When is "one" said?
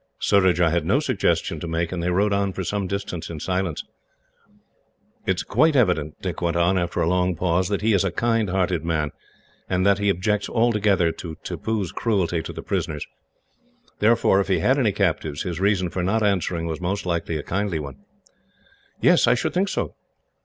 17.77-17.97